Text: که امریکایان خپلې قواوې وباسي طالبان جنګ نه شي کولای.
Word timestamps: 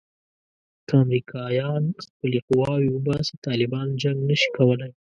که 0.87 0.93
امریکایان 1.03 1.83
خپلې 2.05 2.37
قواوې 2.47 2.87
وباسي 2.91 3.35
طالبان 3.45 3.87
جنګ 4.01 4.17
نه 4.29 4.35
شي 4.41 4.49
کولای. 4.57 4.91